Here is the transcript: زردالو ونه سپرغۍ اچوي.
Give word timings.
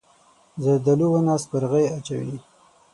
زردالو 0.63 1.07
ونه 1.11 1.35
سپرغۍ 1.43 1.85
اچوي. 1.97 2.35